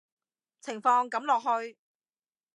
[0.61, 1.77] 情況噉落去